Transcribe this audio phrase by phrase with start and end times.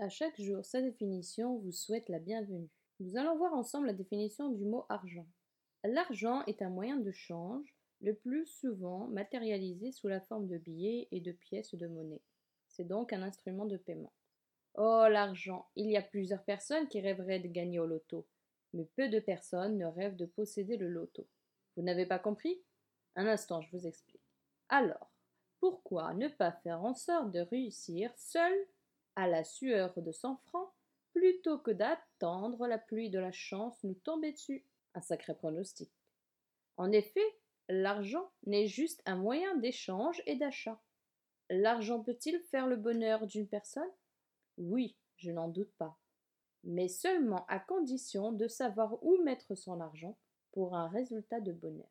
[0.00, 2.70] À chaque jour, sa définition vous souhaite la bienvenue.
[3.00, 5.26] Nous allons voir ensemble la définition du mot argent.
[5.84, 11.06] L'argent est un moyen de change, le plus souvent matérialisé sous la forme de billets
[11.10, 12.22] et de pièces de monnaie.
[12.66, 14.14] C'est donc un instrument de paiement.
[14.72, 18.26] Oh, l'argent Il y a plusieurs personnes qui rêveraient de gagner au loto,
[18.72, 21.28] mais peu de personnes ne rêvent de posséder le loto.
[21.76, 22.58] Vous n'avez pas compris?
[23.16, 24.24] Un instant, je vous explique.
[24.70, 25.12] Alors,
[25.58, 28.66] pourquoi ne pas faire en sorte de réussir seul?
[29.16, 30.72] À la sueur de cent francs
[31.12, 34.64] plutôt que d'attendre la pluie de la chance nous tomber dessus.
[34.94, 35.92] Un sacré pronostic.
[36.76, 37.24] En effet,
[37.68, 40.80] l'argent n'est juste un moyen d'échange et d'achat.
[41.48, 43.90] L'argent peut-il faire le bonheur d'une personne?
[44.56, 45.98] Oui, je n'en doute pas.
[46.64, 50.18] Mais seulement à condition de savoir où mettre son argent
[50.52, 51.90] pour un résultat de bonheur.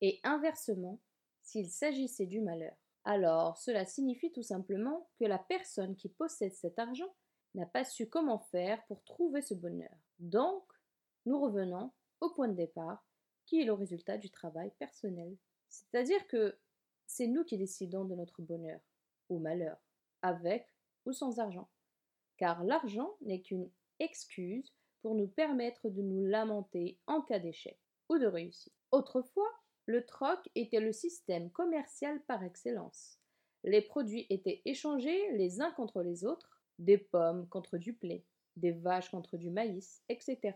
[0.00, 1.00] Et inversement,
[1.42, 2.76] s'il s'agissait du malheur.
[3.04, 7.12] Alors, cela signifie tout simplement que la personne qui possède cet argent
[7.54, 9.94] n'a pas su comment faire pour trouver ce bonheur.
[10.18, 10.64] Donc,
[11.26, 13.04] nous revenons au point de départ,
[13.46, 15.36] qui est le résultat du travail personnel.
[15.68, 16.58] C'est-à-dire que
[17.06, 18.80] c'est nous qui décidons de notre bonheur
[19.28, 19.76] ou malheur,
[20.22, 20.68] avec
[21.04, 21.68] ou sans argent.
[22.36, 28.18] Car l'argent n'est qu'une excuse pour nous permettre de nous lamenter en cas d'échec ou
[28.18, 28.74] de réussite.
[28.92, 29.50] Autrefois,
[29.86, 33.18] le troc était le système commercial par excellence.
[33.64, 38.24] Les produits étaient échangés les uns contre les autres, des pommes contre du blé,
[38.56, 40.54] des vaches contre du maïs, etc.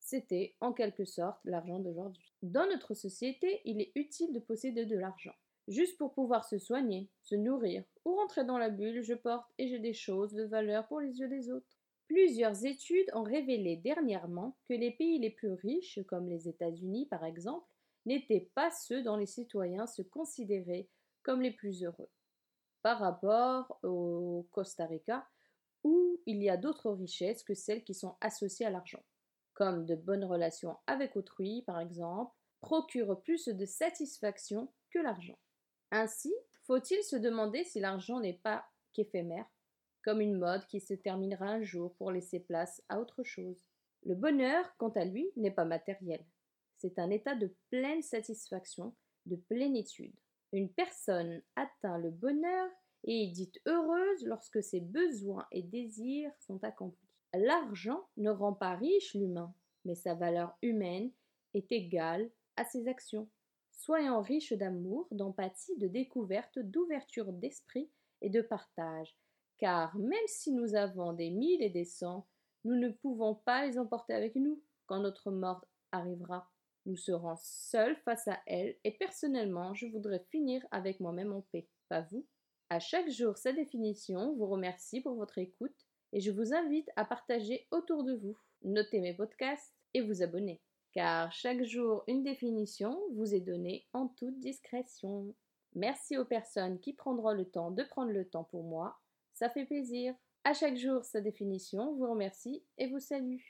[0.00, 2.34] C'était en quelque sorte l'argent d'aujourd'hui.
[2.42, 5.34] Dans notre société, il est utile de posséder de l'argent.
[5.66, 9.66] Juste pour pouvoir se soigner, se nourrir ou rentrer dans la bulle, je porte et
[9.68, 11.78] j'ai des choses de valeur pour les yeux des autres.
[12.06, 17.24] Plusieurs études ont révélé dernièrement que les pays les plus riches, comme les États-Unis par
[17.24, 17.66] exemple,
[18.06, 20.88] n'étaient pas ceux dont les citoyens se considéraient
[21.22, 22.10] comme les plus heureux,
[22.82, 25.26] par rapport au Costa Rica,
[25.82, 29.02] où il y a d'autres richesses que celles qui sont associées à l'argent,
[29.54, 35.38] comme de bonnes relations avec autrui, par exemple, procurent plus de satisfaction que l'argent.
[35.90, 39.46] Ainsi, faut-il se demander si l'argent n'est pas qu'éphémère,
[40.02, 43.64] comme une mode qui se terminera un jour pour laisser place à autre chose.
[44.02, 46.24] Le bonheur, quant à lui, n'est pas matériel
[46.84, 50.12] c'est un état de pleine satisfaction, de plénitude.
[50.52, 52.68] Une personne atteint le bonheur
[53.04, 57.08] et est dite heureuse lorsque ses besoins et désirs sont accomplis.
[57.32, 59.54] L'argent ne rend pas riche l'humain,
[59.86, 61.10] mais sa valeur humaine
[61.54, 63.30] est égale à ses actions.
[63.72, 67.88] Soyons riches d'amour, d'empathie, de découverte, d'ouverture d'esprit
[68.20, 69.16] et de partage,
[69.56, 72.26] car même si nous avons des mille et des cents,
[72.64, 76.50] nous ne pouvons pas les emporter avec nous quand notre mort arrivera.
[76.86, 81.66] Nous serons seuls face à elle et personnellement, je voudrais finir avec moi-même en paix.
[81.88, 82.26] Pas vous
[82.68, 87.04] À chaque jour, sa définition vous remercie pour votre écoute et je vous invite à
[87.04, 88.38] partager autour de vous.
[88.62, 90.60] Notez mes podcasts et vous abonner.
[90.92, 95.34] Car chaque jour, une définition vous est donnée en toute discrétion.
[95.74, 98.96] Merci aux personnes qui prendront le temps de prendre le temps pour moi.
[99.32, 100.14] Ça fait plaisir.
[100.44, 103.40] À chaque jour, sa définition vous remercie et vous salue.